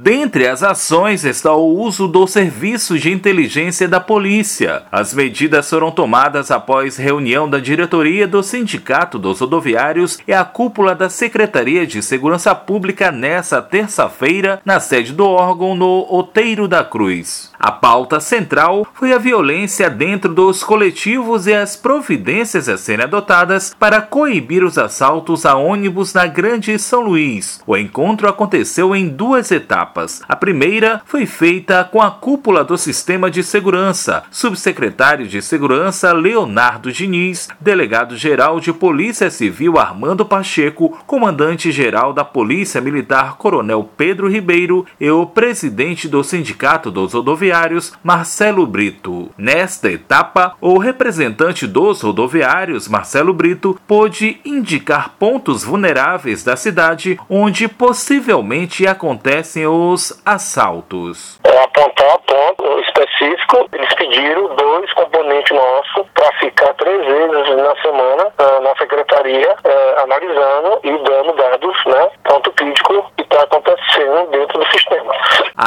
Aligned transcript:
Dentre 0.00 0.46
as 0.46 0.62
ações 0.62 1.24
está 1.24 1.52
o 1.52 1.76
uso 1.76 2.06
do 2.06 2.24
serviço 2.24 2.96
de 2.96 3.10
inteligência 3.10 3.88
da 3.88 3.98
polícia. 3.98 4.84
As 4.92 5.12
medidas 5.12 5.68
foram 5.68 5.90
tomadas 5.90 6.52
após 6.52 6.96
reunião 6.96 7.50
da 7.50 7.58
diretoria 7.58 8.24
do 8.24 8.40
Sindicato 8.40 9.18
dos 9.18 9.40
Rodoviários 9.40 10.16
e 10.24 10.32
a 10.32 10.44
cúpula 10.44 10.94
da 10.94 11.10
Secretaria 11.10 11.84
de 11.84 12.00
Segurança 12.00 12.54
Pública 12.54 13.10
nesta 13.10 13.60
terça-feira, 13.60 14.62
na 14.64 14.78
sede 14.78 15.12
do 15.12 15.26
órgão 15.26 15.74
no 15.74 16.06
Oteiro 16.08 16.68
da 16.68 16.84
Cruz. 16.84 17.50
A 17.58 17.72
pauta 17.72 18.20
central 18.20 18.86
foi 18.94 19.12
a 19.12 19.18
violência 19.18 19.90
dentro 19.90 20.32
dos 20.32 20.62
coletivos 20.62 21.48
e 21.48 21.54
as 21.54 21.74
providências 21.74 22.68
a 22.68 22.78
serem 22.78 23.04
adotadas 23.04 23.74
para 23.76 24.00
coibir 24.00 24.62
os 24.62 24.78
assaltos 24.78 25.44
a 25.44 25.56
ônibus 25.56 26.14
na 26.14 26.24
Grande 26.24 26.78
São 26.78 27.00
Luís. 27.00 27.60
O 27.66 27.76
encontro 27.76 28.28
aconteceu 28.28 28.94
em 28.94 29.08
duas 29.08 29.50
etapas 29.50 29.87
etapas. 29.88 30.22
A 30.28 30.36
primeira 30.36 31.00
foi 31.04 31.26
feita 31.26 31.84
com 31.84 32.00
a 32.02 32.10
cúpula 32.10 32.62
do 32.62 32.76
Sistema 32.76 33.30
de 33.30 33.42
Segurança, 33.42 34.22
subsecretário 34.30 35.26
de 35.26 35.40
Segurança 35.40 36.12
Leonardo 36.12 36.92
Diniz, 36.92 37.48
delegado-geral 37.58 38.60
de 38.60 38.72
Polícia 38.72 39.30
Civil 39.30 39.78
Armando 39.78 40.24
Pacheco, 40.24 40.98
comandante-geral 41.06 42.12
da 42.12 42.24
Polícia 42.24 42.80
Militar 42.80 43.36
Coronel 43.36 43.88
Pedro 43.96 44.28
Ribeiro 44.28 44.86
e 45.00 45.10
o 45.10 45.26
presidente 45.26 46.08
do 46.08 46.22
Sindicato 46.22 46.90
dos 46.90 47.14
Rodoviários, 47.14 47.92
Marcelo 48.02 48.66
Brito. 48.66 49.30
Nesta 49.36 49.90
etapa, 49.90 50.54
o 50.60 50.78
representante 50.78 51.66
dos 51.66 52.02
rodoviários, 52.02 52.88
Marcelo 52.88 53.32
Brito, 53.32 53.78
pôde 53.86 54.40
indicar 54.44 55.14
pontos 55.18 55.64
vulneráveis 55.64 56.44
da 56.44 56.56
cidade 56.56 57.18
onde 57.28 57.68
possivelmente 57.68 58.86
acontecem 58.86 59.66
os 59.66 59.77
assaltos. 60.24 61.38
É 61.44 61.62
apontar 61.62 62.18
ponto 62.26 62.80
específico, 62.80 63.68
eles 63.72 63.94
pediram 63.94 64.54
dois 64.56 64.92
componentes 64.94 65.56
nossos 65.56 66.06
para 66.14 66.32
ficar 66.38 66.74
três 66.74 67.06
vezes 67.06 67.56
na 67.56 67.76
semana 67.82 68.32
uh, 68.38 68.62
na 68.62 68.76
secretaria 68.76 69.52
uh, 69.52 70.02
analisando 70.02 70.80
e 70.82 70.90
dando 70.90 71.32
dados, 71.34 71.76
né, 71.86 72.10
ponto 72.24 72.50
crítico 72.52 73.10
que 73.16 73.22
está 73.22 73.42
acontecendo 73.42 74.30
dentro 74.30 74.58
do 74.58 74.66
sistema. 74.70 75.14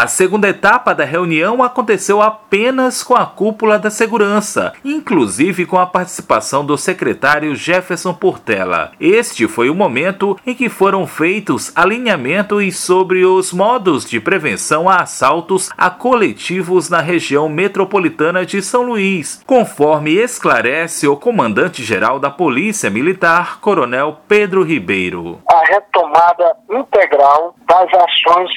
A 0.02 0.08
segunda 0.08 0.50
etapa 0.50 0.96
da 0.96 1.06
reunião 1.06 1.62
aconteceu 1.62 2.24
apenas 2.24 3.04
com 3.04 3.14
a 3.14 3.24
cúpula 3.24 3.78
da 3.78 3.92
segurança, 3.92 4.74
inclusive 4.84 5.64
com 5.68 5.78
a 5.78 5.86
participação 5.86 6.66
do 6.66 6.76
secretário 6.76 7.56
Jefferson 7.56 8.12
Portela. 8.12 8.94
Este 9.00 9.48
foi 9.48 9.70
o 9.70 9.76
momento 9.76 10.36
em 10.44 10.56
que 10.56 10.70
foram 10.70 11.06
feitos 11.06 11.72
alinhamentos 11.78 12.80
sobre 12.80 13.24
os 13.24 13.54
modos 13.54 14.04
de 14.04 14.20
prevenção 14.20 14.90
a 14.90 15.04
assaltos 15.04 15.70
a 15.78 15.92
coletivos 15.92 16.90
na 16.90 17.00
região 17.00 17.48
metropolitana 17.48 18.44
de 18.44 18.60
São 18.60 18.82
Luís, 18.82 19.44
conforme 19.46 20.16
esclarece 20.16 21.08
o 21.08 21.16
comandante-geral 21.16 22.18
da 22.18 22.32
Polícia 22.32 22.90
Militar, 22.90 23.60
Coronel 23.60 24.18
Pedro 24.28 24.64
Ribeiro. 24.64 25.40
A 25.48 25.60
retomada 25.72 26.58
integral 26.72 27.54
das 27.68 27.88
ações 27.94 28.50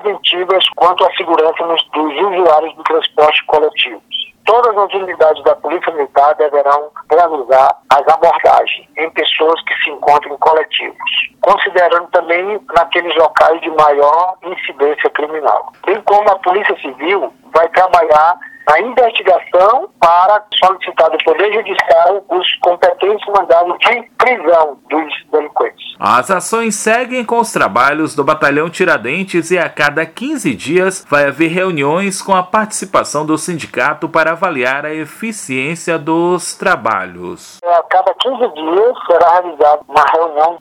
preventivas 0.00 0.68
quanto 0.76 1.04
à 1.04 1.12
segurança 1.16 1.66
dos 1.92 2.14
usuários 2.14 2.74
do 2.76 2.82
transporte 2.84 3.44
coletivo. 3.46 4.02
Todas 4.44 4.76
as 4.78 4.94
unidades 4.94 5.44
da 5.44 5.54
Polícia 5.56 5.92
Militar 5.92 6.34
deverão 6.36 6.90
realizar 7.10 7.76
as 7.90 8.08
abordagens 8.08 8.88
em 8.96 9.10
pessoas 9.10 9.60
que 9.64 9.74
se 9.82 9.90
encontram 9.90 10.34
em 10.34 10.38
coletivos, 10.38 11.28
considerando 11.42 12.08
também 12.12 12.58
naqueles 12.74 13.14
locais 13.16 13.60
de 13.60 13.70
maior 13.70 14.36
incidência 14.42 15.10
criminal. 15.10 15.70
Bem 15.84 16.00
como 16.02 16.30
a 16.30 16.38
Polícia 16.38 16.74
Civil 16.80 17.30
vai 17.52 17.68
trabalhar 17.68 18.38
a 18.68 18.80
investigação 18.82 19.88
para 19.98 20.44
solicitar 20.62 21.10
do 21.10 21.18
Poder 21.24 21.52
Judiciário 21.54 22.22
os 22.28 22.56
competentes 22.56 23.26
mandados 23.28 23.78
de 23.78 24.02
prisão 24.18 24.78
dos 24.90 25.12
delinquentes. 25.32 25.96
As 25.98 26.30
ações 26.30 26.74
seguem 26.74 27.24
com 27.24 27.38
os 27.38 27.50
trabalhos 27.50 28.14
do 28.14 28.22
Batalhão 28.22 28.68
Tiradentes 28.68 29.50
e 29.50 29.58
a 29.58 29.70
cada 29.70 30.04
15 30.04 30.54
dias 30.54 31.06
vai 31.08 31.26
haver 31.26 31.48
reuniões 31.48 32.20
com 32.20 32.34
a 32.34 32.42
participação 32.42 33.24
do 33.24 33.38
sindicato 33.38 34.06
para 34.06 34.32
avaliar 34.32 34.84
a 34.84 34.94
eficiência 34.94 35.98
dos 35.98 36.54
trabalhos. 36.54 37.58
A 37.64 37.82
cada 37.84 38.12
15 38.14 38.52
dias 38.52 38.96
será 39.06 39.32
realizada 39.40 39.80
uma 39.88 40.04
reunião 40.12 40.58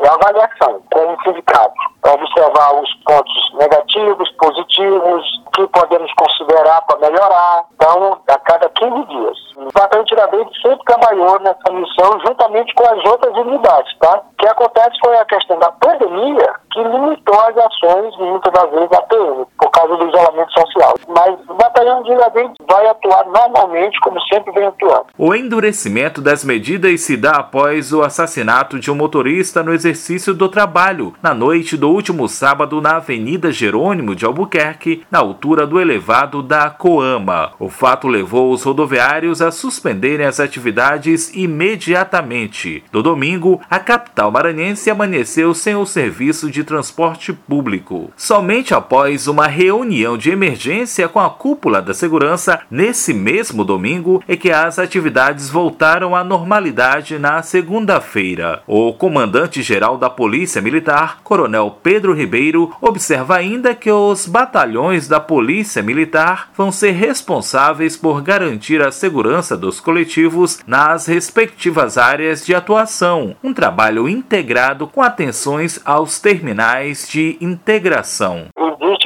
de 0.00 0.08
avaliação 0.08 0.82
com 0.90 1.12
o 1.12 1.22
sindicato 1.22 1.74
para 2.00 2.14
observar 2.14 2.80
os 2.80 2.94
pontos 3.04 3.52
negativos, 3.58 4.30
positivos, 4.38 5.29
podemos 5.72 6.12
considerar 6.14 6.82
para 6.82 7.10
melhorar. 7.10 7.64
Então, 7.74 8.20
a 8.28 8.38
cada 8.38 8.68
15 8.68 9.06
dias. 9.06 9.36
O 9.56 9.72
Batalhão 9.72 10.04
Tiradentes 10.04 10.62
sempre 10.62 10.84
trabalhou 10.84 11.38
nessa 11.40 11.72
missão 11.72 12.18
juntamente 12.26 12.74
com 12.74 12.86
as 12.86 13.04
outras 13.04 13.36
unidades, 13.36 13.98
tá? 13.98 14.22
O 14.32 14.36
que 14.36 14.46
acontece 14.46 14.98
foi 15.04 15.16
a 15.18 15.24
questão 15.24 15.58
da 15.58 15.70
pandemia 15.72 16.54
que 16.72 16.82
limitou 16.82 17.40
as 17.40 17.56
ações, 17.56 18.16
muitas 18.16 18.52
das 18.52 18.70
vezes, 18.70 18.88
da 18.88 19.02
PM, 19.02 19.46
por 19.58 19.70
causa 19.70 19.96
do 19.96 20.08
isolamento 20.08 20.29
o 21.98 22.66
vai 22.66 22.86
atuar 22.86 23.26
normalmente, 23.26 23.98
como 24.00 24.20
sempre 24.22 24.52
vem 24.52 24.66
atuando. 24.66 25.06
O 25.18 25.34
endurecimento 25.34 26.20
das 26.20 26.44
medidas 26.44 27.00
se 27.00 27.16
dá 27.16 27.32
após 27.32 27.92
o 27.92 28.02
assassinato 28.02 28.78
de 28.78 28.90
um 28.90 28.94
motorista 28.94 29.62
no 29.62 29.72
exercício 29.72 30.32
do 30.32 30.48
trabalho, 30.48 31.14
na 31.22 31.34
noite 31.34 31.76
do 31.76 31.90
último 31.90 32.28
sábado 32.28 32.80
na 32.80 32.96
Avenida 32.96 33.50
Jerônimo 33.50 34.14
de 34.14 34.24
Albuquerque, 34.24 35.04
na 35.10 35.18
altura 35.18 35.66
do 35.66 35.80
elevado 35.80 36.42
da 36.42 36.70
Coama. 36.70 37.52
O 37.58 37.68
fato 37.68 38.06
levou 38.06 38.52
os 38.52 38.62
rodoviários 38.62 39.42
a 39.42 39.50
suspenderem 39.50 40.26
as 40.26 40.40
atividades 40.40 41.34
imediatamente. 41.34 42.84
No 42.92 43.02
domingo, 43.02 43.60
a 43.68 43.78
capital 43.78 44.30
maranhense 44.30 44.90
amanheceu 44.90 45.54
sem 45.54 45.74
o 45.74 45.86
serviço 45.86 46.50
de 46.50 46.64
transporte 46.64 47.32
público. 47.32 48.10
Somente 48.16 48.74
após 48.74 49.26
uma 49.26 49.46
reunião 49.46 50.16
de 50.16 50.30
emergência 50.30 51.08
com 51.08 51.18
a 51.20 51.30
cúpula 51.30 51.79
da 51.80 51.94
segurança 51.94 52.60
nesse 52.70 53.12
mesmo 53.12 53.64
domingo 53.64 54.22
é 54.26 54.36
que 54.36 54.50
as 54.50 54.78
atividades 54.78 55.48
voltaram 55.50 56.14
à 56.14 56.22
normalidade 56.22 57.18
na 57.18 57.42
segunda-feira. 57.42 58.62
O 58.66 58.92
comandante-geral 58.92 59.96
da 59.96 60.10
Polícia 60.10 60.60
Militar, 60.60 61.20
Coronel 61.22 61.78
Pedro 61.82 62.12
Ribeiro, 62.12 62.72
observa 62.80 63.36
ainda 63.36 63.74
que 63.74 63.90
os 63.90 64.26
batalhões 64.26 65.08
da 65.08 65.20
Polícia 65.20 65.82
Militar 65.82 66.50
vão 66.56 66.70
ser 66.70 66.92
responsáveis 66.92 67.96
por 67.96 68.22
garantir 68.22 68.82
a 68.82 68.92
segurança 68.92 69.56
dos 69.56 69.80
coletivos 69.80 70.60
nas 70.66 71.06
respectivas 71.06 71.96
áreas 71.96 72.44
de 72.44 72.54
atuação, 72.54 73.36
um 73.42 73.52
trabalho 73.52 74.08
integrado 74.08 74.86
com 74.86 75.02
atenções 75.02 75.80
aos 75.84 76.18
terminais 76.18 77.08
de 77.08 77.36
integração. 77.40 78.48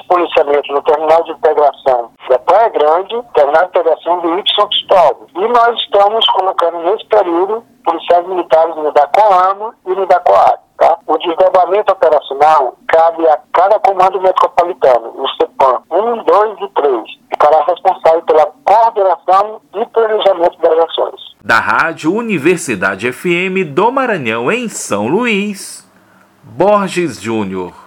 Policiamento 0.08 0.72
no 0.72 0.82
terminal 0.82 1.22
de 1.24 1.32
integração 1.32 2.10
da 2.28 2.38
Praia 2.38 2.68
Grande, 2.68 3.22
terminal 3.34 3.62
de 3.62 3.68
integração 3.68 4.20
do 4.20 4.38
Y 4.38 4.68
Cristóvão. 4.68 5.26
E 5.34 5.48
nós 5.48 5.78
estamos 5.80 6.26
colocando 6.26 6.78
nesse 6.78 7.04
período 7.06 7.64
policiais 7.84 8.26
militares 8.26 8.76
no 8.76 8.92
da 8.92 9.08
e 9.86 9.90
no 9.90 10.06
da. 10.06 10.22
Tá? 10.76 10.98
O 11.06 11.16
desdobramento 11.18 11.92
operacional 11.92 12.76
cabe 12.88 13.28
a 13.28 13.38
cada 13.52 13.78
comando 13.78 14.20
metropolitano, 14.20 15.12
o 15.16 15.28
CEPAM 15.36 15.82
1, 15.90 16.24
2 16.24 16.60
e 16.60 16.68
3, 16.68 17.02
ficará 17.30 17.64
responsável 17.64 18.22
pela 18.22 18.46
coordenação 18.64 19.60
e 19.74 19.86
planejamento 19.86 20.58
das 20.58 20.78
ações. 20.78 21.20
Da 21.44 21.60
Rádio 21.60 22.12
Universidade 22.12 23.12
FM 23.12 23.72
do 23.72 23.92
Maranhão, 23.92 24.50
em 24.50 24.68
São 24.68 25.06
Luís, 25.06 25.88
Borges 26.42 27.20
Júnior. 27.20 27.83